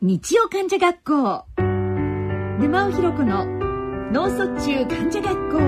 [0.00, 1.44] 日曜患者学校。
[1.56, 3.44] 沼尾ひろ子の
[4.12, 5.58] 脳卒中患者学校。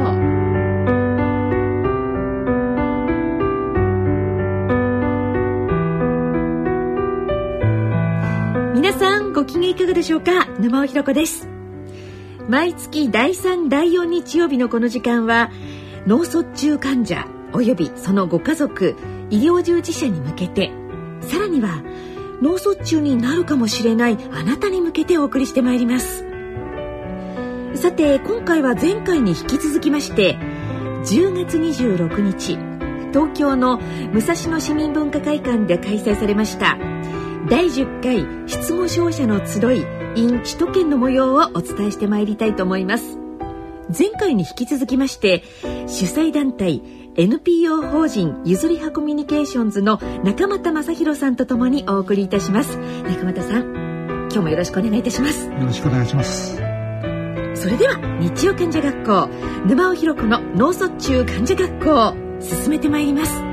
[8.76, 10.46] 皆さんご機嫌いかがでしょうか？
[10.60, 11.48] 沼尾ひろ子です。
[12.48, 15.50] 毎月第3第4日曜日のこの時間は
[16.06, 18.94] 脳卒中患者およびそのご家族
[19.30, 20.70] 医療従事者に向けて
[21.20, 21.82] さらには
[22.40, 26.24] 脳卒中になるかもしれないあなたに向けてお送りしてまいります。
[27.74, 30.36] さて今回は前回に引き続きまして
[31.04, 32.58] 10月26日
[33.12, 33.78] 東京の
[34.12, 36.76] 武蔵野市民文化会館で開催されました
[37.48, 43.16] 第10回失語症者の集い in 首都圏の模様をお伝えしてまいりたいと思います。
[43.96, 45.42] 前回に引き続きまして
[45.88, 46.82] 主催団体
[47.20, 52.78] NPO 法人ゆずりはコミュニケーションズの中俣正弘さんとともにお送りいたします。
[52.78, 55.44] 中俣さん今日もよろしくお願いいたします。
[55.44, 56.54] よろしくお願いします。
[56.54, 59.28] それでは日曜患者学校
[59.66, 63.49] 沼尾ひろ子の脳卒中患者学校進めてまいります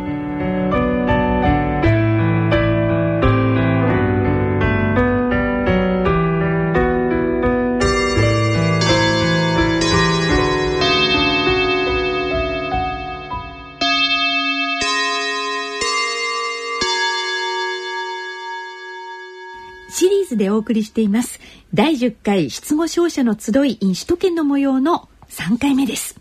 [20.58, 21.40] お送りしています。
[21.74, 26.20] 第10回失語症者の集い in 首都圏の模様の3回目です。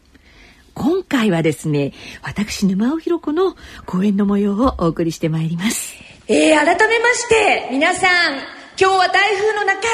[0.74, 5.94] 今回はですね私沼尾ひろ子の講演の模様をお送りしてまいります。
[6.28, 8.34] えー、改めまして皆さん
[8.78, 9.88] 今日は台風の中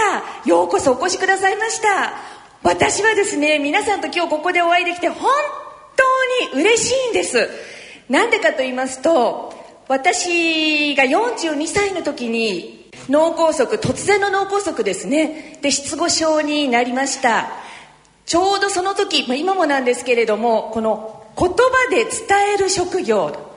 [0.44, 2.14] ようこそお越しくださいました。
[2.64, 5.30] 私はですね皆さんと今日ここでお会いできて本
[5.96, 7.48] 当に嬉しいんです。
[8.08, 9.54] なんでかと言いますと
[9.86, 15.58] 私が42歳の時に脳梗塞突然の脳梗塞ですね。
[15.62, 17.48] で失語症になりました。
[18.26, 21.54] ちょうどその時、まあ、今もなんですけれどもこの言葉
[21.90, 23.50] で伝える職業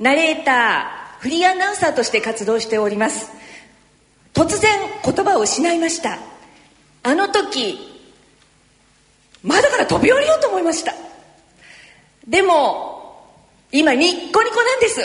[0.00, 3.30] ナレーターフリーアナウンサーとして活動しております。
[4.34, 4.70] 突然
[5.04, 6.18] 言葉を失いました。
[7.02, 7.78] あの時
[9.42, 10.94] 窓から飛び降りようと思いました。
[12.26, 13.28] でも
[13.70, 15.00] 今ニッコニコなんです。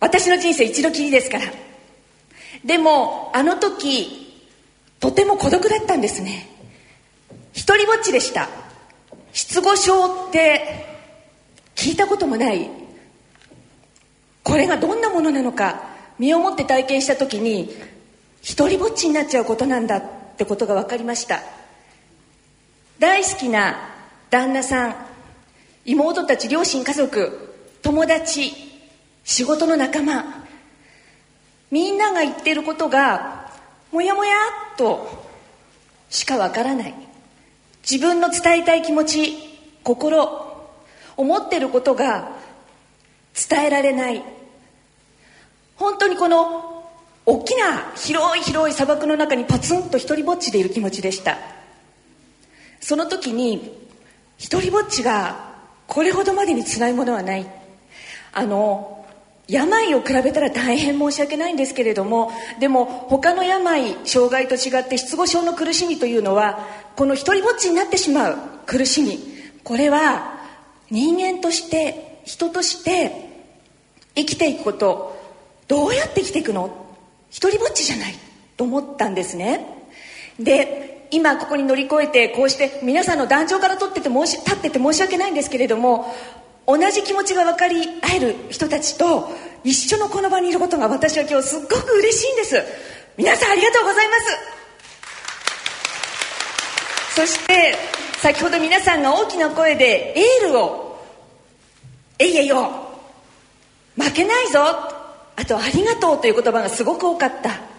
[0.00, 1.44] 私の人生一度きりですから。
[2.64, 4.34] でもあの時
[4.98, 6.48] とても孤独だったんですね。
[7.52, 8.48] 一人ぼっちでした。
[9.32, 10.86] 失語症って
[11.74, 12.68] 聞いたこともない。
[14.42, 15.82] これがどんなものなのか
[16.18, 17.74] 身をもって体験した時に
[18.42, 20.02] 一人ぼっちになっちゃうことなんだっ
[20.36, 21.40] てことが分かりました。
[22.98, 23.90] 大好きな
[24.28, 24.94] 旦那さん
[25.86, 28.52] 妹たち両親家族友達
[29.24, 30.39] 仕事の仲間
[31.70, 33.50] みんなが言ってることが
[33.92, 34.34] もやもや
[34.74, 35.28] っと
[36.08, 36.94] しかわからない。
[37.88, 39.36] 自分の伝えたい気持ち
[39.82, 40.46] 心
[41.16, 42.30] 思ってることが
[43.48, 44.22] 伝えられない。
[45.76, 46.84] 本当にこの
[47.24, 51.38] 大きな広い広い砂漠の中にパツンと一人ぼっちでいる気持ちでした。
[52.80, 53.88] その時に
[54.36, 55.50] 一人ぼっちが
[55.86, 57.46] これほどまでに辛いものはない。
[58.32, 58.99] あの
[59.50, 62.30] 病を比べたら大変申し訳ないんですけれども
[62.60, 66.60] でも他の病障害と違って失語症の苦しみというのは
[66.96, 69.18] この一りぼっちになってしまう苦しみ。
[69.64, 70.38] これは
[70.90, 73.28] 人間として人として
[74.14, 75.16] 生きていくこと
[75.68, 76.86] どうやって生きていくの？
[77.30, 78.14] 一りぼっちじゃない
[78.56, 79.64] と思ったんですね。
[80.38, 86.06] で今ここに乗り越えてこうして皆さんの壇上から取ってて申し立ってて申し訳ないんですけれども
[86.76, 89.30] 同じ気持ちが分かり合える人たちと
[89.64, 92.62] 一緒のこの場にいることが私は今日すっごく嬉しいんです。
[93.16, 94.60] 皆さんありがとうございます。
[97.16, 97.74] そして
[98.18, 100.98] 先ほど皆さんが大きな声でエールを
[102.18, 102.70] 「えいえいよ
[103.98, 104.60] 負けないぞ」
[105.36, 107.69] あと「ありがとう」という言葉がすごく多かった。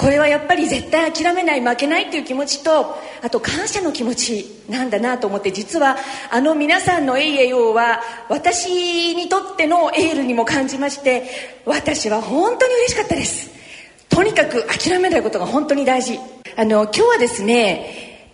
[0.00, 5.98] これはやっぱり絶対諦めない負けないっていう気持ちとあと感謝の気持ちなんだなと思って実は
[6.30, 11.24] あの皆さんの「えいえいお」は私にとってのエールにも感じまして
[11.66, 13.50] 私は本当に嬉しかったです。
[14.08, 16.18] とにかく諦めないことが本当に大事。
[16.56, 18.30] あの今日はですね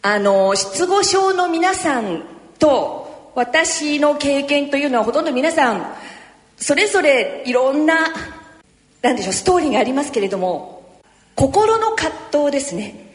[0.00, 2.22] あの失語症の皆さん
[2.58, 5.94] と私の経験というのはほとんど皆さん
[6.56, 7.94] それぞれいろんな
[9.02, 10.77] 何でしょうストーリーがありますけれども
[11.38, 12.10] 心の葛
[12.46, 13.07] 藤ですね。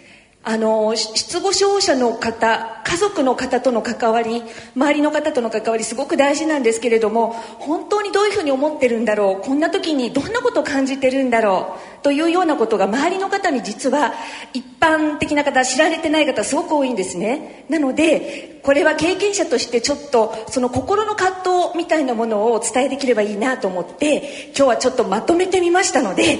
[0.45, 4.44] あの失語症者の方家族の方との関わり
[4.75, 14.13] 周りの方との関わりすごく大事なんですけれども本当にどういうふうに思ってるんだろうこんな時にどんなことを感じてるんだろうというようなことが周りの方に実は
[14.54, 17.66] 一般的な方知られてない方すごく多いんですね。
[17.69, 26.38] なのでこれは経験者としてちょっとその心の葛藤みたいなものをお伝えできればいいなと思って今日はちょっとまとめてみましたので、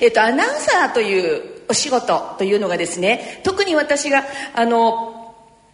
[0.00, 4.24] えっと、アナウンサーというお仕事というのがですね特に私が
[4.54, 5.18] あの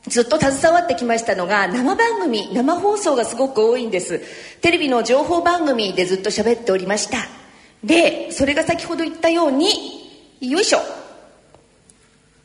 [0.07, 4.21] ずっと携わってきましたのが生番組生放送がすごく多いんです。
[4.61, 7.27] テレビの情報番組でずっと喋っておりました。
[7.83, 9.69] でそれが先ほど言ったように
[10.41, 10.81] よいしょ。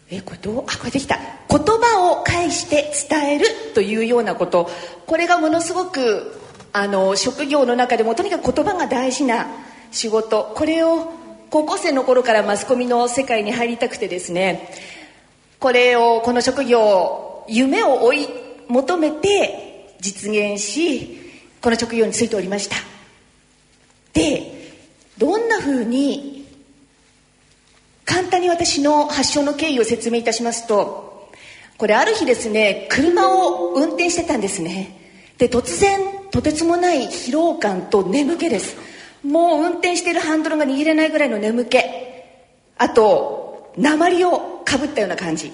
[0.09, 1.17] えこれどうあこれできた。
[1.49, 4.69] 言葉を介して伝えるというようなこと。
[5.05, 6.39] これがものすごく
[6.71, 9.47] あの職業の中でもとにかく言葉が大事な
[9.91, 10.53] 仕事。
[10.55, 11.11] これを
[11.49, 14.69] 高校生の頃からマスコミの世界に入りたくてですね
[15.59, 18.27] これをこの職業夢を追い
[18.67, 21.17] 求めて実現し
[21.61, 22.75] この職業に就いておりました。
[24.13, 24.75] で
[25.17, 26.47] どんなふうに
[28.05, 31.29] 簡単に私の発祥の経緯を説明いたしますと
[31.77, 34.95] これある日ですね車を運転してたんですね。
[35.37, 35.99] で突然
[36.31, 38.88] とてつもない疲労感と眠気です。
[39.23, 41.79] もう運転してるハンドルが握れないぐらいの眠気。
[42.77, 45.51] あと鉛をかぶったような感じ。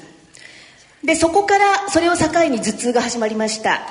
[1.03, 3.81] でそこからそれを境に頭痛が始まりました。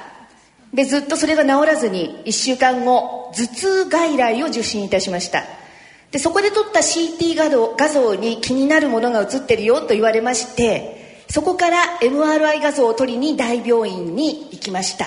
[0.72, 5.44] でずっとそれが治らずに1週間後頭痛外来を受診いたしました。
[6.10, 15.06] でそこで撮った CT 画像画像に気になるものが映ってるよと言われましてそこから MRI 画像を取りに大病院に行きました。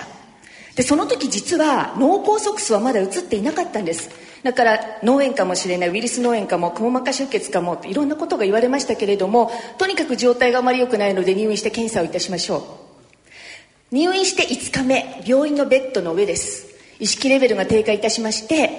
[0.76, 4.27] でその時実は脳梗塞巣はまだ映っていなかったんです。
[4.44, 13.96] だから脳炎かもしれないウイルス脳炎かもくも膜下出血かもいろんなことが言われましたけれどもとにかく状態があまり良くないので入院して検査をいたしましょう。
[13.96, 16.68] 入院して5日目病院のベッドの上です。
[17.00, 18.70] 意識レベルが低下いたしまして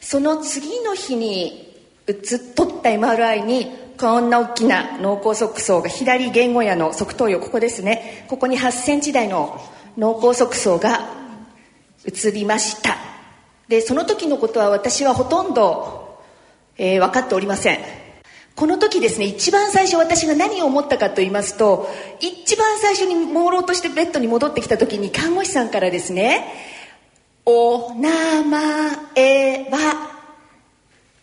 [0.00, 1.72] その次の日に
[2.06, 3.66] 映っとった MRI に
[3.98, 8.26] こんな大きな脳梗塞層が左言語野の側頭葉ここですね。
[8.28, 9.60] ここに8センチ台の
[9.96, 11.08] 脳梗塞層が
[12.04, 13.11] 映りました。
[13.72, 16.20] でその時のことは私はほとんど、
[16.76, 17.78] えー、分かっておりません
[18.54, 21.88] この時ですね一番最初私が何を思ったかと言いますと
[22.20, 26.52] 一番最初に朦朧としてベッドに戻ってきた時に看護師さんからですね
[27.46, 28.10] 「お名
[28.42, 30.10] 前は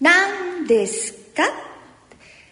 [0.01, 1.43] 何ですか?」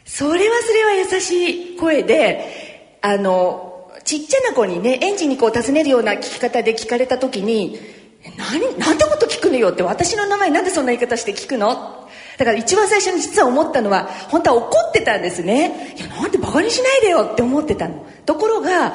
[0.06, 7.97] それはそれは優しい声であのちっちゃな子にね園児にこう尋ねるような聞き方で聞かれた時に
[8.38, 12.08] 何なんてこと聞くのよって私の名前なんでそんな言い方して聞くの？
[12.38, 15.96] だから一番最初に実は思ったのは本当は怒ってたんですね。
[15.98, 18.06] いやなんでバカにしないでよって思ってたの。
[18.26, 18.94] ところが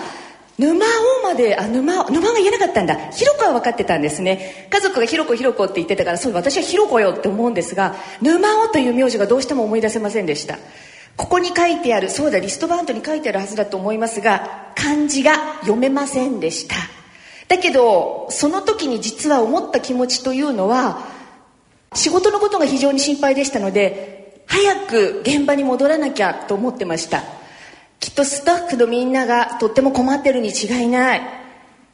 [0.59, 3.11] 沼尾まであ沼沼が言えなかったんだ。
[3.11, 4.69] ひろこは分かってたんですね。
[4.71, 10.59] 家族がひろこひろこって言ってたからそう私はひろこよって思うんですが沼尾という名字がどうしても思い出せませんでした。
[11.17, 16.77] ここに書いてあるそうだリストバンドに書いてあるはずだと思いますが漢字が読めませんでした。
[17.49, 21.01] だけどその時に実は思った気持ちというのは
[21.95, 27.23] 仕事のことが非常に心配でしたので早く現場に戻らなきゃと思ってました。
[28.01, 31.23] きっとスタッフのみんながとっても困ってるに違いない。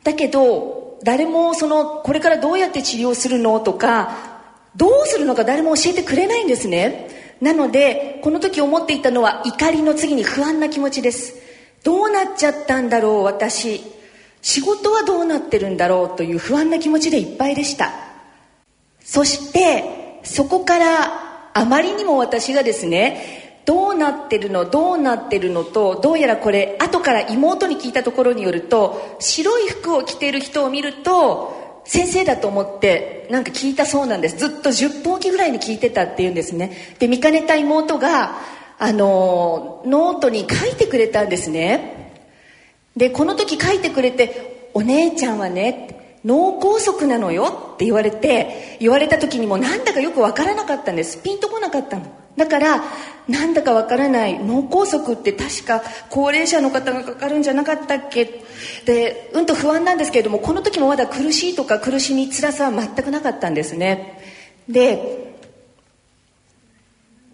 [0.05, 4.17] だけど誰もそのこれからどうやって治療するのとか
[4.75, 7.37] どうするのか誰も教えてくれないんですね。
[7.41, 11.35] なのでこの時思っていたのは怒りの次に不安な気持ちです。
[11.85, 13.98] どうなっちゃったんだろう私。
[14.43, 17.93] 仕事はどうなってるんだろうという不安な気持ちでいっぱいでした。
[19.01, 34.37] そしてそこからあまりにも私がですねどうなってるのどうなってるのとどうやらこれ後から妹に聞いたところによると白い服を着ている人を見ると先生だと思ってなんか聞いたそうなんです。
[34.37, 36.95] ずっと10分おきぐらいに聞いてたっていうんですね。
[36.99, 38.37] で見かねた妹が
[38.79, 41.98] あのノートに書いてくれたんですね。
[42.99, 51.23] でこの時書いてくれて「お姉ちゃんはね脳梗塞なのよ」って言われて言われた時にもなんだかよくわからなかったんです。
[51.23, 52.03] ピンとこなかったの。
[52.37, 52.85] だから
[53.27, 58.43] なんだかわからない脳梗塞って確か高齢者の方がかかるんじゃなかったっけ？
[58.85, 64.21] でうんと不安なんですけれどもこの時もまだ苦しいとか苦しみ辛さは全くなかったんですね。
[64.69, 65.27] で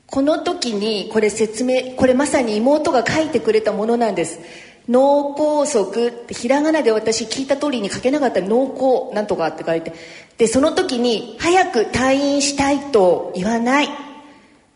[0.06, 4.38] この時にこれ説明これまさに妹が書いてくれたものなんです。
[4.88, 9.94] 脳梗塞ってひらがなで私聞いた通りに書けなかったら脳梗なんとかって書いて
[10.36, 13.88] でその時に早く退院したいと言わない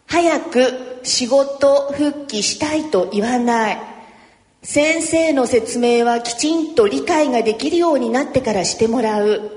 [0.06, 3.78] 早く仕事復帰したいと言わない
[4.62, 9.50] 先生の説明はきちんと理解ができるようになってからしてもらう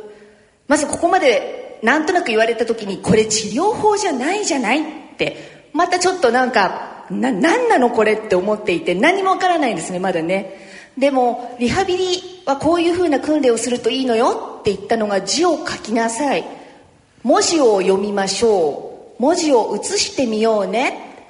[0.68, 4.84] まずここまでなんとなく言われた時にこれ治療法じゃないじゃないっ
[5.18, 10.70] てまたちょっとなんかな何なのこれって思っていて何もわからないんですねまだね。
[10.98, 16.46] でもリハビリはこういうふうな訓練をするといいのよって言ったのが字を書きなさい。
[17.24, 19.22] 文字を読みましょう。
[19.22, 21.28] 文字を写してみようね。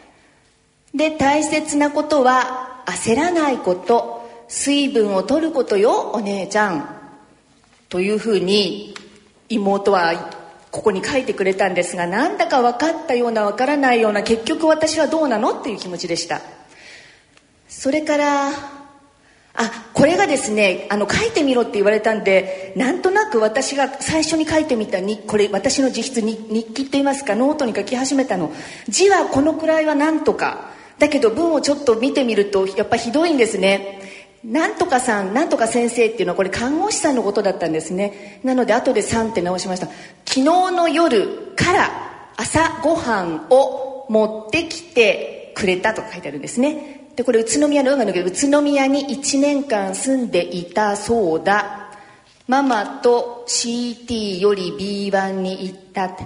[0.96, 4.22] で大切なことは焦らないこと。
[4.48, 6.98] 水分を取ることよお姉ちゃん。
[7.88, 8.94] というふうに
[9.50, 10.41] 妹は
[10.72, 16.42] ここに書いてくれたんですがなんだか分かったような分からないような結局私はどうなのっていう気持ちでした。
[17.68, 18.50] それから
[19.54, 28.52] あこれがですねあの書いてみろって言われたんでなんとなく私が最初に書いてみたにこれ私の自筆に日記って言いますかノートに書き始めたの。
[28.88, 30.72] 字はこのくらいはなんとか。
[31.00, 34.00] だけど文をちょっと見てみるとやっぱひどいんですね。
[34.44, 38.42] なんとかさんなんとか先生っていうのはこれ看護師さんのことだったんですね。
[38.44, 39.88] なので後で「さん」って直しました。
[40.26, 41.92] 昨日の夜から
[42.38, 47.10] 朝ごはんを持ってきてくれたと書いてあるんですね。
[47.16, 51.92] でこれ宇都宮の運河のけど宇都宮に1年間住んでいたそうだ。
[52.48, 54.74] ママと CT より
[55.12, 56.26] B1 に行ったって。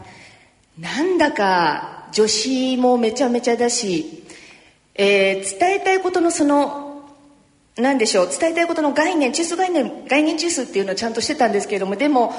[0.80, 4.24] なんだか女子もめちゃめちゃだし、
[4.96, 6.85] えー、伝えたいことのその
[7.78, 8.30] 何でしょう？
[8.30, 12.34] 伝えたいことの概念中枢概念概念中枢っていうのはちゃんとしてたんですけれどもでも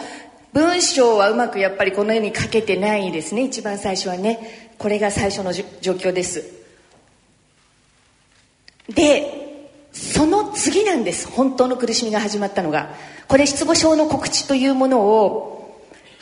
[0.52, 3.42] 文章はうまくやっぱりこのように書けてないですね。
[3.42, 4.72] 一番最初はね。
[4.78, 5.62] これが最初の状
[5.92, 6.44] 況です。
[8.88, 11.28] でその次なんです。
[11.28, 12.90] 本当の苦しみが始まったのが。
[13.28, 15.65] これ失語症の告知というものを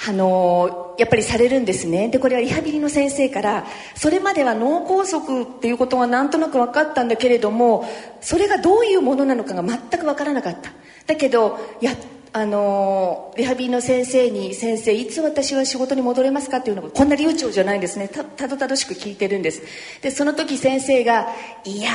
[0.07, 2.09] あのやっぱりされるんですね。
[2.09, 7.85] でこれはリハビリの先生からそれまでは脳梗塞っていうことがなんとなく分かったんだけれども
[8.21, 10.71] それがどういうものなのかが全く分からなかった。
[11.07, 11.93] だけどや
[12.33, 18.09] あのリハビリの先生に「先生いつ私は仕事に戻れますか?」っていうのがこんな流暢じゃないんですね。
[18.09, 19.63] たたどたどしく聞いてるんです。
[20.03, 21.29] でその時先生が
[21.65, 21.95] 「いやー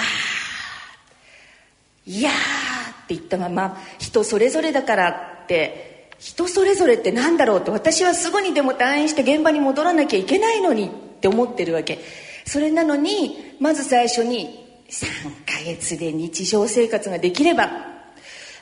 [2.07, 2.35] いやーっ
[3.07, 5.09] て言ったまま人それぞれだから
[5.43, 5.88] って
[6.19, 10.89] 人それぞれって何だろうって私はすぐにでも退院して現場に戻らなきゃいけないのにっ
[11.21, 11.99] て思ってるわけ。
[12.45, 15.05] それなのにまず最初に3
[15.45, 17.69] ヶ月で日常生活ができれば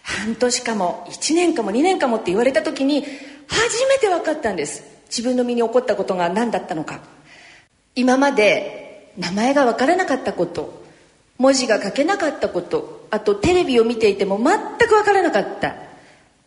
[0.04, 3.04] 半年かも1年かも2年かもって言われた時に
[3.48, 4.84] 初めて分かったんです。
[5.08, 7.00] 自分の身に起こったことが何だったのか。
[7.96, 10.84] 今まで名前が分からなかったこと
[11.40, 15.87] 文字が書けなかったことあとテレビを見ていても全く分からなかった。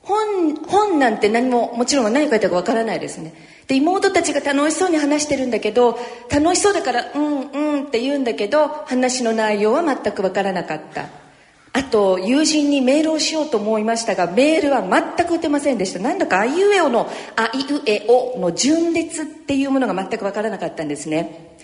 [0.02, 3.34] 本本なんて何ももちろん何書いたか分からないですね。
[3.66, 11.06] で妹たちが楽しそうに話してるんだけど楽しそうだからうんうんって言うんだけど話の内容は全く分からなかった。
[11.72, 16.00] あと友人にメールをしようと思いましたがメールは全く打てませんでした。
[16.00, 21.56] なんだかあいうえおのあいうえおの順列っていうものが全く分からなかったんですね。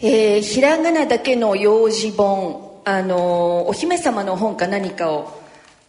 [0.00, 5.37] えー、ひらがなだけの幼児本あのお姫様の本か何かを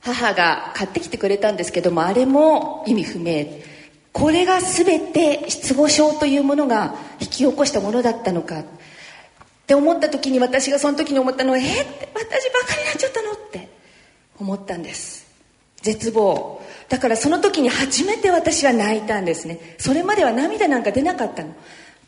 [0.01, 3.45] 母が買ってきてくれたんですけどもあれも意味不明。
[4.11, 8.59] これが全て失語症というものが引き起こしたものだったのか。
[8.59, 8.63] っ
[9.67, 13.69] て思った時に私がその時に思ったのは「えっ?」て私ばかりになっちゃったのって
[14.39, 15.27] 思ったんです。
[15.81, 16.61] 絶望。
[16.89, 19.75] だからその時に初めて私は泣いたんですね。
[19.77, 21.53] それまでは涙なんか出なかったの。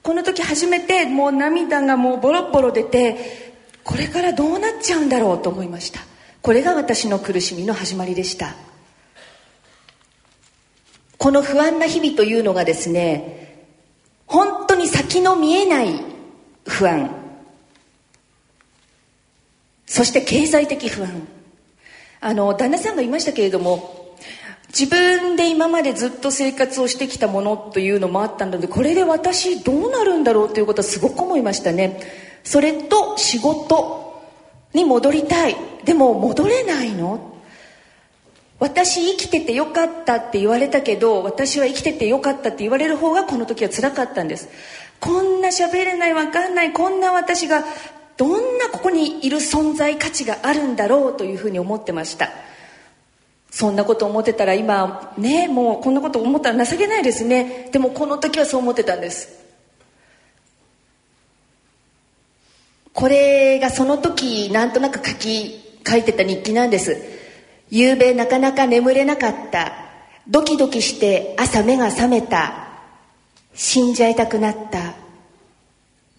[0.01, 5.99] この時初めてもう涙がもうボロボロ出てこれからどうなっちゃうんだろうと思いました。
[6.41, 8.55] これが私の苦しみの始まりでした。
[11.17, 13.67] この不安な日々というのがですね
[14.25, 16.03] 本当に先の見えない
[16.65, 17.11] 不安。
[19.85, 21.27] そして経済的不安。
[22.21, 24.15] あの旦那さんが言いましたけれども
[24.69, 31.99] 自分で今までずっと生活をしてきたものというのもあったのでこれで私どうなるんだろうということはすごく思いましたね。
[32.43, 34.00] それと仕事。
[34.73, 35.55] に戻りたい。
[35.85, 37.29] でも戻れないの？
[38.59, 44.49] 私生きててよかったって言われたけど私は生きててよかったって言われる方がこの時は辛かったんです。
[44.99, 46.71] こんな喋れないわかんない。
[46.71, 47.63] こんな私が
[48.17, 52.29] どんなここにいる存在価値があるんだろうというふうに思ってました。
[53.49, 57.69] そんなこと思ってたら今ねもうこんなこと思ったら情けないですね。
[57.71, 59.40] でもこの時はそう思ってたんです。
[62.93, 66.97] これがその時なんとなく書き書いてた日記なんです。
[67.69, 69.73] 夕べなかなか眠れなかった。
[70.27, 72.69] ドキドキして朝目が覚めた。
[73.53, 74.95] 死んじゃいたくなった。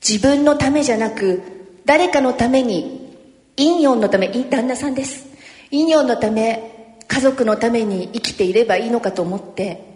[0.06, 1.42] 自分のためじゃなく
[1.84, 3.16] 誰かのために
[3.56, 5.26] 陰陽のため旦那さんです。
[5.70, 9.92] 陰陽のため家族のために生きていればいいのかと思って。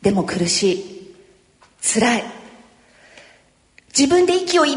[0.00, 1.14] でも苦しい。
[1.82, 2.24] 辛い。
[3.96, 4.76] 自分で息をいっ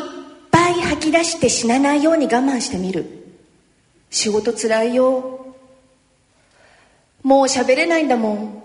[0.70, 3.06] い吐き出して死なないように我慢してみる。
[4.10, 5.46] 仕事つらいよ。
[7.24, 8.64] もう喋れないんだもん。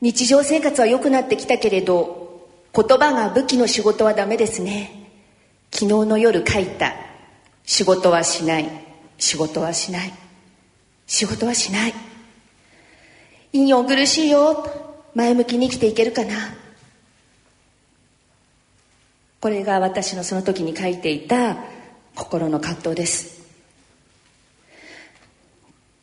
[0.00, 5.08] 日常生活は良くなってきたけれど言葉が武器の仕事はダメですね。
[5.72, 6.94] 昨日の夜書いた。
[7.64, 8.68] 仕事はしない。
[9.16, 10.12] 仕事はしない。
[11.06, 11.94] 仕事はしない。
[13.52, 14.68] 陰陽苦しいよ。
[15.14, 16.63] 前向きに生きていけるかな。
[19.44, 21.58] これが私のその時に書いていた
[22.14, 23.42] 心の葛藤です。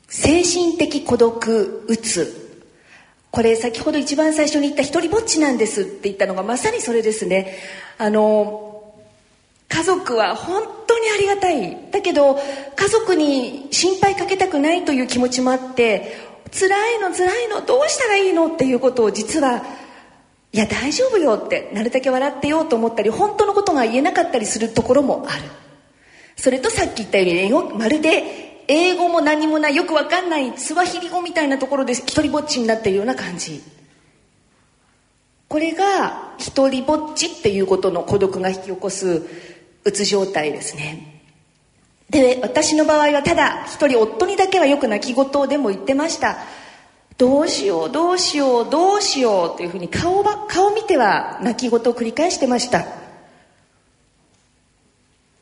[0.08, 2.62] 精神的孤独うつ
[3.32, 7.58] これ先ほど一番最初に言った一人ぼっちなんですって言ったのがまさにそれですね。
[7.98, 8.94] あの
[9.70, 11.90] 家族は本当にありがたい。
[11.90, 12.38] だけど
[12.76, 16.16] 家族に心配かけたくないという気持ちもあって
[16.52, 19.64] 辛いの辛いのどうしたらいいのっていうことを実は
[20.54, 25.44] いや大丈夫よってなるだけ笑ってようと思ったり本当のことが言えなかったりするところもある。
[26.36, 33.62] それとさっき言ったように英語まるで英語も何もないよくわかんないスワヒリ語みたいなところで一人ぼっちになってるような感じ。
[35.48, 39.24] これが一人ぼっちっていうことの孤独が引き起こす
[39.84, 41.22] うつ状態ですね。
[42.10, 46.38] で私の場合はただ一人夫にだけはよく泣き言でも言ってました。
[47.22, 52.88] どうしようどうしようどうしようっていうふうに顔ば顔見ては泣き言を繰り返してました。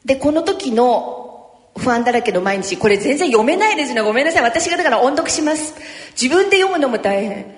[0.03, 4.01] でこの時の不安だらけの毎日これ全然読めないですね。
[4.01, 4.43] ごめんなさい。
[4.43, 5.73] 私がだから音読します。
[6.21, 7.55] 自分で読むのも大変。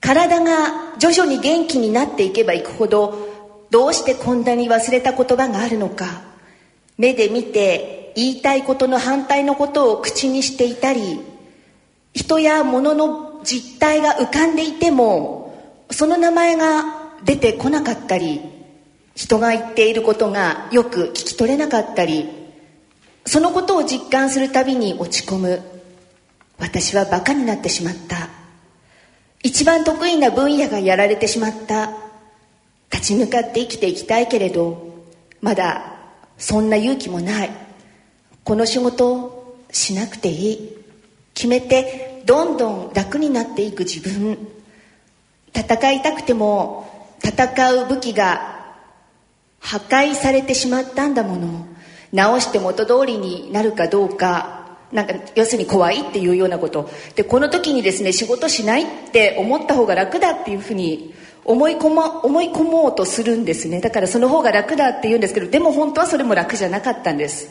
[0.00, 3.28] 体が徐々に元気になっていけばいくほど
[3.68, 6.22] どうしてこんなに忘れた言葉があるのか。
[6.96, 11.20] 目で見て言いたいことの反対のことを口にしていたり
[12.14, 15.54] 人や物の実態が浮かんでいても
[15.90, 18.40] その名前が出てこなかったり
[19.14, 22.44] 人が言っていることがよく聞き取れなかったり
[23.26, 25.62] そのことを実感するたびに落ち込む。
[26.58, 28.28] 私はバカになってしまった。
[29.42, 31.90] 一番得意な分野がやられてしまった。
[32.92, 35.04] 立ち向かって生きていきたいけれど
[35.40, 35.96] まだ
[36.38, 37.50] そんな勇気もない。
[38.44, 40.76] この仕事しなくていい。
[41.32, 44.38] 決めてどんどん楽になっていく自分。
[45.54, 48.74] 戦いたくても戦う武器が
[49.60, 51.66] 破壊されてしまったんだもの。
[52.12, 56.88] 直して元通りになるかどうかなんか要するに怖いっていうようなこと。
[57.16, 61.12] でこの時にですね仕事しないって思った方が楽だっていうふうに
[61.44, 63.80] 思い込も思い込もうとするんですね。
[63.80, 67.50] だからその方が楽だって言うんですけどでも本当はそれも楽じゃなかったんです。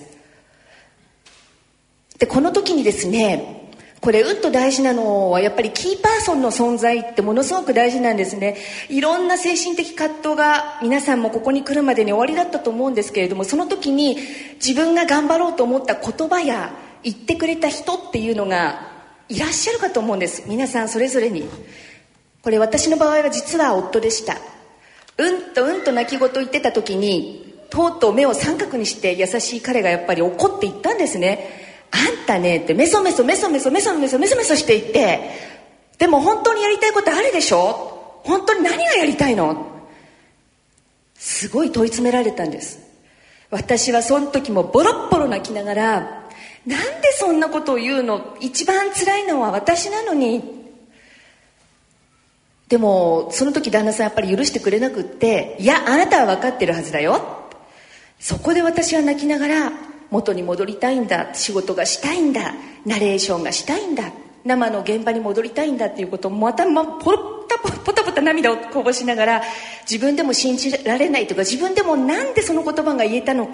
[2.17, 3.62] でこの時にですね
[4.03, 8.57] これうんと大事なのはやっぱりキーパーソンの存在ってものすごく大事なんですね。
[8.89, 14.17] いろんな精神的葛藤が皆さんもここに来るまでに終わりだったと思うんですけれどもその時に
[14.55, 18.91] 自分が頑張ろうと思った言葉や言ってくれた人っていうのが
[19.29, 20.43] いらっしゃるかと思うんです。
[20.49, 21.47] 皆さんそれぞれに。
[22.41, 24.35] これ私の場合は実は夫でした。
[25.17, 31.62] うんとうんと泣き言言ってた時にとうとう目を三角にして優しい彼がやっぱり怒っていったんですね。
[31.95, 35.29] あんたねってメソメソメソメソメソメソメソメソしていって
[35.99, 38.21] でも本当にやりたいことあるでしょ？
[38.23, 39.67] 本当に何がやりたいの？
[41.13, 42.79] すごい問い詰められたんです。
[43.51, 46.29] 私はその時もボロッボロ泣きながら
[46.65, 48.35] なんでそんなことを言うの？
[48.41, 50.63] 一番辛いのは私なのに。
[52.69, 57.21] でもその時旦那さんやっぱり許してくれなくっていやあなたは分かってるはずだよ。
[58.19, 59.71] そこで私は泣きながら
[60.13, 61.33] 元に戻りたいんだ。
[61.33, 62.53] 仕事がしたいんだ。
[62.85, 64.11] ナレーションがしたいんだ。
[64.45, 69.41] 生の現場に戻りたいんだっていうことをまた、ま、ポロタポポタポタ涙をこぼしながら
[69.89, 73.53] 自分でも信じられないとか自分でもなんでその言葉が言えたのか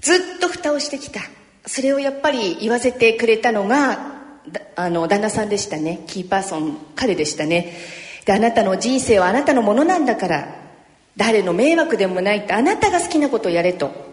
[0.00, 1.20] ずっと蓋をしてきた。
[1.66, 4.12] それをやっぱり言わせてくれたのが
[4.76, 6.04] あの旦那さんでしたね。
[6.06, 7.72] キーパーソン彼でしたね。
[8.26, 10.56] であなたの人生はあなたのものなんだから
[11.16, 14.03] 誰の迷惑でもないってあなたが好きなことをやれと。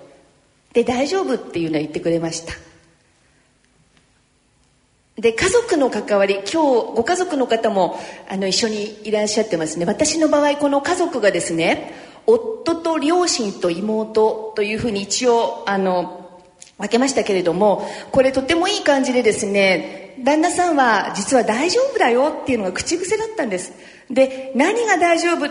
[0.73, 2.53] で大丈夫っていうのは言ってくれました。
[5.17, 6.55] で家族の関わり今日
[6.95, 9.85] ご家族の方もあの一緒にいらっしゃってますね。
[9.85, 11.93] 私の場合この家族がですね
[12.25, 16.41] 夫と両親と妹というふうに一応あの
[16.77, 23.73] 分けましたけれどもこれとてもいい感じでですね旦那さんは実は大丈夫だよっていうのが口癖だったんです。
[24.09, 25.49] で何が大丈夫っ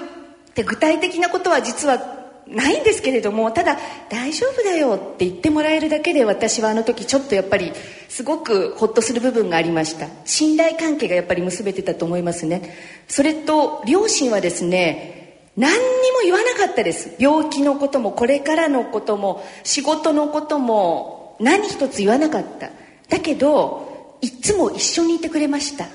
[0.55, 2.20] て具体的なことは実は
[2.51, 7.73] ないんですけれどもただ大丈夫だよって言ってもらえるだけで私はあの時ちょっとやっぱり
[8.09, 10.09] すごくホッとする部分がありました。
[10.25, 12.75] 信頼関係がやっぱり結べてたと思いますね。
[13.09, 15.79] それと両親はですね何に
[16.13, 17.15] も言わなかったです。
[17.19, 22.71] 病気のこともこれからのことも仕事のことも何一つ言わなかった。
[23.09, 25.87] だけどいつも一緒にいてくれました。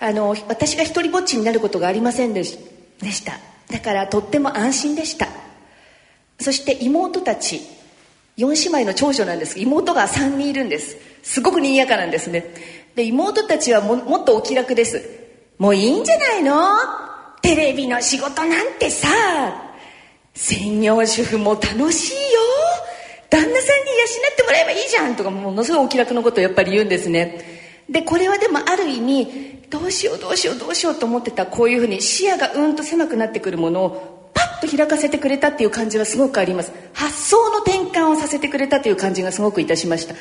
[0.00, 2.56] あの私が一人ぼっちになることがありませんでし
[3.24, 3.32] た。
[3.70, 5.28] だからとっても安心でした。
[6.48, 7.60] そして妹たち
[8.38, 9.60] 4姉妹の長女なんです。
[9.60, 10.96] 妹が3人いるんです。
[11.22, 12.54] すごく賑やかなんですね。
[12.96, 15.02] で妹たちはももっとお気楽です。
[15.58, 16.54] もういいんじゃないの？
[17.42, 19.08] テレビの仕事なんてさ
[20.32, 22.40] 専業主婦も楽しいよ。
[23.28, 23.60] 旦那さんに養
[24.32, 25.16] ってもらえばいいじゃん。
[25.16, 27.44] とかものすごいお気楽のことをやっぱり言うんですね。
[27.90, 36.72] でこれはでもある意味どうしようどうしようどうしようと思ってたこういうふうに視野がうんと狭くなってくるものをパッと開かせてくれたっていう感じはすごくあります。
[36.92, 40.14] 発想の転換をさせてくれたという感じがすごくいたしました。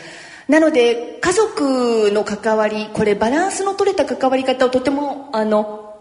[0.48, 5.98] なので家族の関わりこれバランスの取れた関わり方をとてもあの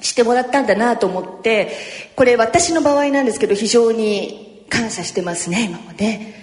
[0.00, 1.70] してもらったんだなと思って
[2.16, 6.34] これ私の場合なんですけど非常に感謝してますね今もね。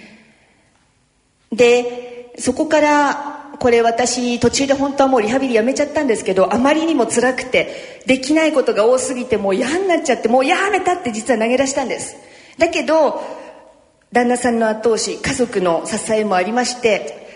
[1.52, 3.31] でそこから
[3.62, 12.16] これ私途中で本当はもうリハビリやめちゃったんですけどあまりにも辛くてできないことが多すぎてもう嫌になっちゃってもうやめたって実は投げ出したんです。
[12.58, 13.22] だけど
[14.10, 17.28] 旦那さんの後押し家族の支えもありまして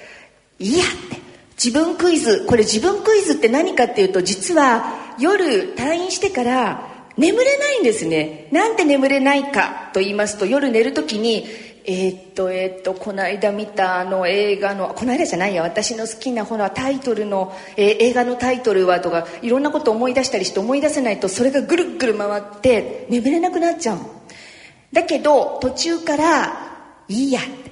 [0.58, 1.16] いいやって。
[1.56, 8.48] 自分クイズこれ自分クイズって何かっていうと実は夜退院してから眠れないんですね。
[8.50, 11.46] なんで眠れないかと言いますと夜寝る時に
[11.88, 23.98] えー、っとえー、っとこの間見たあの映画のこの間じゃないや私の好きなほらタイトルの、えー、映画のタイトルはとかいろんなこと思い出したりして思い出せないとそれがぐるぐる回って眠れなくなっちゃう
[24.92, 27.66] だけど途中から「いいや」って。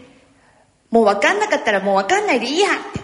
[0.94, 3.00] もう分かんなかったらもう分かんないでいいやって。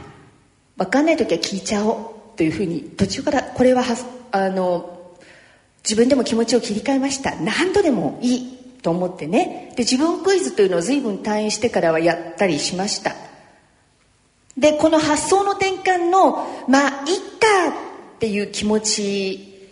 [0.77, 2.37] 分かんない時は聞いちゃおう。
[2.37, 3.83] というふうに途中からこれは
[4.31, 5.19] あの
[5.83, 7.35] 自分でも気持ちを切り替えました。
[7.41, 8.60] 何度でもいい。
[8.83, 9.73] と思ってね。
[9.77, 13.15] で自分クイズというのを随分退院してからはやったりしました。
[14.57, 16.95] でこの発想の転換のまあいっ
[17.39, 17.47] か
[18.17, 19.69] っていう気持ち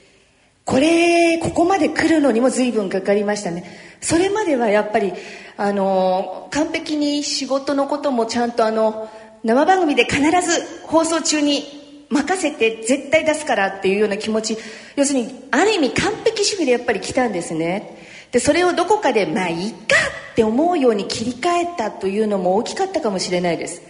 [0.65, 3.65] これここまで来るのにも随分かかりましたね。
[4.01, 5.13] それまではやっぱり
[5.57, 9.11] あの完璧に仕事のこともちゃんとあの
[9.43, 14.57] 生番組で必ず放送中に任せて絶対出すからっていうような気持ち
[14.97, 17.98] 要するにある意味完璧主義でやっぱり来たんですね。
[18.33, 19.97] でそれをどこかでまあいいか
[20.33, 23.83] って思うように切り替えたというのも大きかったかもしれないです。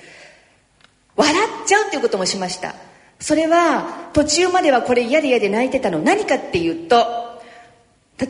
[1.16, 2.74] 笑っちゃうっていうこともしました。
[3.20, 5.98] それは途中まではこれ嫌で嫌で泣いてたの。
[5.98, 7.42] 何かっていうと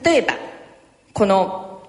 [0.04, 0.34] 例えば
[1.12, 1.82] この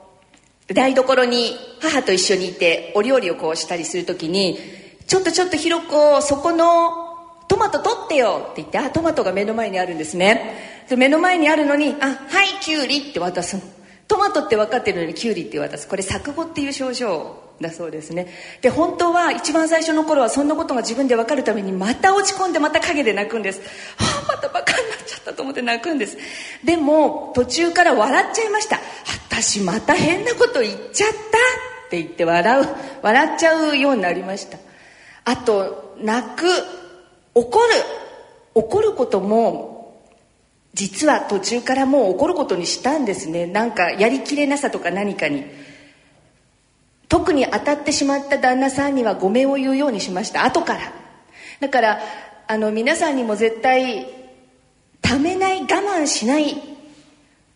[0.67, 4.59] 台所に母と一緒にいてお料理をこうしたりする時に
[5.07, 7.07] 「ちょっとちょっとひろこそこの
[7.47, 10.85] トマト取ってよ」って言ってあトマトが目の前にあるんですね。
[10.95, 13.63] 目の前にあるのに「あはいきゅうり」って渡すの。
[14.09, 15.87] トマトって分かってるのにキュウリって渡す。
[15.87, 18.27] これ錯誤っていう症状だそうですね。
[18.59, 23.61] で本当は一番最初の頃はそんなことが自分で分かるためにまた落ち込んでまた陰で泣くんです。
[23.97, 26.17] はあまたバカになっちゃったと思って泣くんです。
[26.63, 28.79] でも途中から笑っちゃいました
[29.29, 32.67] 私また変なこと言っちゃったって言って笑う
[33.03, 34.57] 笑っちゃうようになりました。
[35.25, 36.47] あと泣く
[37.35, 37.65] 怒る
[38.55, 39.68] 怒ることも
[40.73, 43.47] 実は途中からもう怒ることにしたんですね。
[43.47, 45.45] なんかやりきれなさとか何かに。
[47.07, 50.45] 特に当たってしまった旦那さんにはごめんを言うようにしました。
[50.45, 50.93] 後から。
[51.59, 51.99] だから
[52.47, 54.07] あの皆さんにも絶対
[55.01, 56.55] ためない我慢しない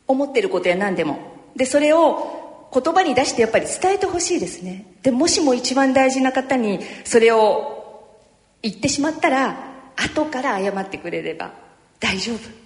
[0.08, 1.19] 思ってることや何でも。
[1.56, 4.88] でそれを言葉に出してやっぱり伝えてほしいですね。
[5.04, 8.08] でもしも一番大事な方にそれを
[8.63, 9.56] 言ってしまったら
[9.95, 11.54] 後から謝ってくれれば
[11.99, 12.62] 大丈夫。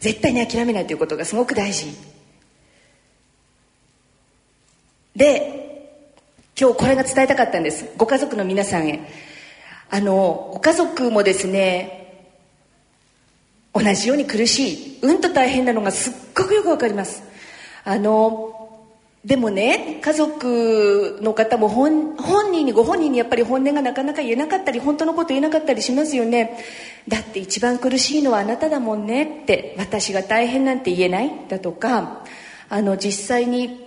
[0.00, 1.86] 絶対に諦めないということがすごく大事。
[5.14, 5.56] で
[6.58, 7.86] 今日これが伝えたかったんです。
[7.96, 9.08] ご家族の皆さんへ。
[9.88, 12.26] あのご家族もですね
[13.72, 14.98] 同じように苦しい。
[15.02, 17.22] うんと大変なのがすっごくよくわかります。
[17.84, 18.55] あの
[19.26, 26.56] でもね家族の方も本本人にご本人にやっぱり本音がなかなか言えなかったり本当のこと言えなかったりしますよね
[27.08, 32.24] だって一番苦しいのはあなただもんねって私が大変なんて言えないだとか
[32.68, 33.85] あの実際に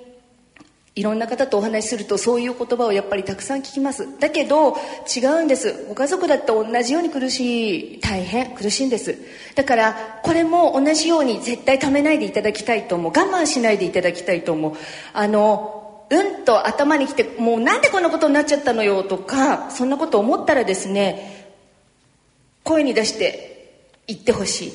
[0.95, 4.19] いろんな方とお話しするとそういう言葉をやっぱりたくさん聞きます。
[4.19, 4.75] だけど
[5.15, 5.85] 違うんです。
[5.87, 9.17] ご家族だって同じように苦しい大変苦しいんです。
[9.55, 13.11] だからこれも同じように絶対ためないでいただきたいと思う。
[13.15, 14.73] 我慢しないでいただきたいと思う。
[15.13, 21.55] あのうんと頭にきてもうなんでこんなことになっちゃったのよとかそんなこと思ったらですね
[22.63, 24.73] 声に出して言ってほしい。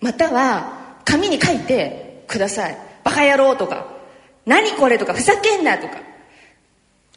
[0.00, 2.76] または紙に書いてください。
[3.04, 3.93] バカ野郎とか。
[4.46, 6.02] 何これとかふざけんなとか。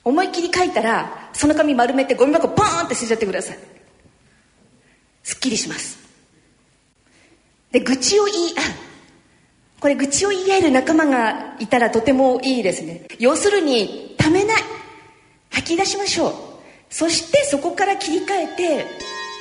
[0.03, 3.57] 思いっきり書いたらその紙丸めてゴミ箱ボーンって捨てちゃってください。
[5.21, 5.99] すっきりします。
[7.71, 8.53] で愚痴を言い合う。
[9.81, 13.05] これ愚痴を言い合える仲間がいたらとてもいいですね。
[13.19, 14.63] 要するにためない。
[15.51, 16.33] 吐き出しましょう。
[16.89, 18.85] そしてそこから切り替えて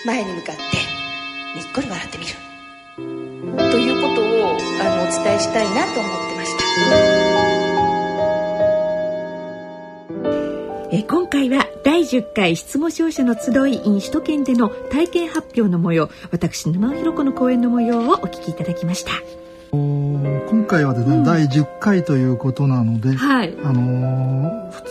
[0.05, 3.71] 前に向かってにっこり笑ってみる。
[3.71, 7.36] ということをあのお伝えしたいなと思ってました。
[10.97, 19.11] え今回は第10回失語症者の集い in 首都圏での体験発表の模様私沼尾ひろ子の講演の模様をお聞きいただきました。
[19.73, 24.83] 今回はですね、うん、第10回ということなので、はい、あの普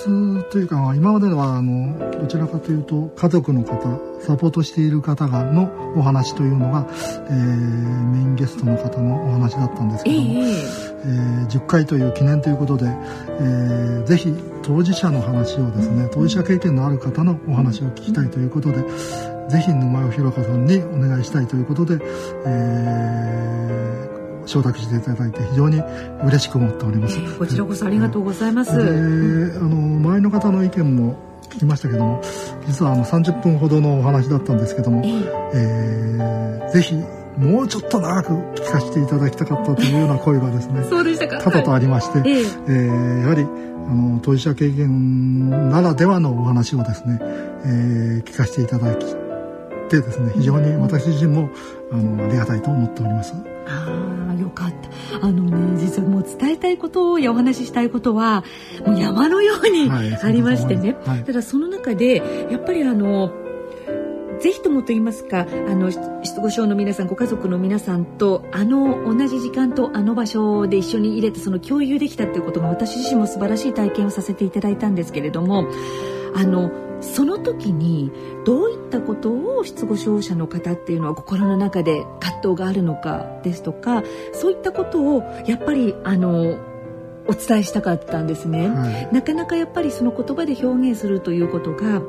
[0.43, 7.35] 通というか今まではあのどちらかというと家族の方サポートしている方がのお話というのが、えー、
[8.11, 14.33] メインゲストの方のお話だったんですけども、えー、えー、10回という記念ということで、えー、ぜひ
[14.65, 18.81] 当事者の話をですね当事者経験のある方のお話を聞きたいということで、
[19.49, 21.99] ぜひ沼尾ひろ子さんにお願いしたいということで、
[22.45, 23.85] えー
[24.47, 25.81] 承諾していただいて非常に
[26.23, 27.19] 嬉しく思っております。
[27.37, 28.77] こちらこそありがとうございます。
[28.77, 31.15] で、あの周りの方の意見も
[31.49, 32.21] 聞きましたけども、
[32.67, 36.95] 実はあの30分ほどのお話だったんですけども、えー、えー、ぜひ
[37.37, 38.29] もうちょっと長く
[38.61, 41.39] 聞かせていただきたかったというような声がですね、 そうでしたか？
[41.39, 49.05] 多々とありまして、はい、えー、えー、やはりあの当事者経験ならではのお話をですね、えー、聞かせていただき
[49.89, 51.49] てですね、非常に私自身も
[51.91, 53.33] あのありがたいと思っております。
[53.67, 54.69] ああよかっ
[55.19, 55.25] た。
[55.27, 58.43] あのね実はもう伝えたいことやお話ししたいことは
[58.85, 63.31] もう山のようにありましてね、はい、ただその中でやっぱりあの
[64.39, 65.45] ぜひともと言いますかあ
[65.75, 75.67] の失語症の皆さんご家族の皆さんとあの同じ時間とあの場所で一緒に入れてその共有できたっていうことが私自身も素晴らしい体験をさせていただいたんですけれども
[76.35, 76.71] あの
[77.01, 78.11] その時に
[78.45, 86.57] どういったことを失語症者の方っていうのは心の中で葛藤があるのかですとかそういったことをやっぱりあの
[87.27, 92.01] お伝えしたかったんですね、はい、なかなかやっぱりその言葉で表現するということが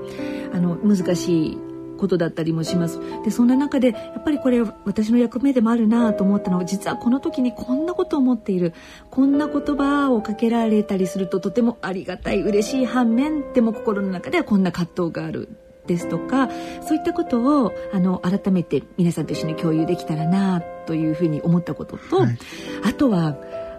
[0.53, 1.59] あの難しい
[1.97, 3.01] ことだったりもします。
[3.25, 8.73] でそんな中でやっぱりこれ私の役目でもあるなと思ったのは実はこの時にこんなことを思っている。
[9.11, 15.49] こんな言葉をかけられたりするととてもありがたい嬉しい反面でも心の中ではこんな葛藤がある。
[15.87, 16.49] ですとか
[16.83, 22.39] そういったことをあの改めて皆さんと一緒に共有できたらなというふうに思ったことと、はい、
[22.83, 23.37] あとは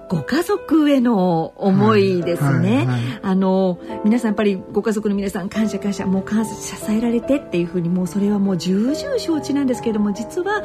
[0.10, 10.64] ご家族への思いですね、はいはいはい、あの皆さんやっぱりご家族の皆さん感謝感謝もう感謝支えられてっていうふうにもうそれはもう重々承知なんですけれども実は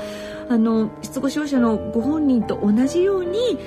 [0.48, 3.58] あの失語症者のご本人と同じように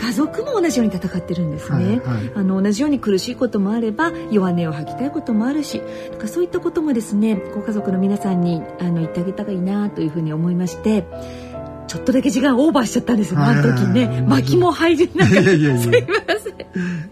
[0.00, 11.04] 家族も同じように戦ってるんですね、はいはい、あの同じように苦しいこともあれば弱音を吐きたいこともあるしだからそういったこともですねご家族の皆さんにあの言ってあげたらいいなというふうに思いまして
[11.90, 14.24] ちょっとだけ時間オーバーしちゃったんですよ、あの時ね。
[14.24, 15.42] 巻きも入りながら。
[15.42, 16.56] すいません。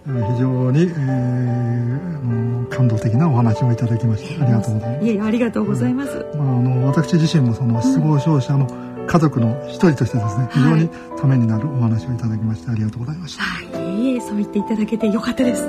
[0.07, 5.05] 非常に、えー、感動的なお話をいただきまして、ありがとうございます。
[5.05, 6.25] いえ、ありがとうございます。
[6.37, 8.69] まあ、あの、私自身もその失語症者の
[9.09, 10.89] 家族の一人としてですね、非常に
[11.21, 13.43] ためになるお話をいただきまして、ありがとうございました。
[13.43, 15.63] はい、いえ、そう言っていただけてよかったです。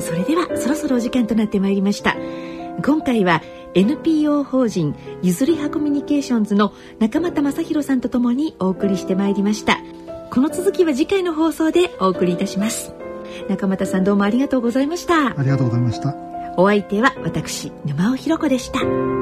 [0.00, 2.14] それでは、そろそろお時間となってまいりました。
[2.84, 3.40] 今回は
[3.74, 9.78] NPO 法人ゆずりはコミュニケーションズの中俣正弘さんとともにお送りしてまいりました。
[10.30, 12.94] この続きは次回の放送でお送りいたします。
[13.48, 15.38] 中俣さんどうもありがとうございました。
[15.38, 16.14] ありがとうございました。
[16.56, 19.21] お相手は私沼尾ひろ子でした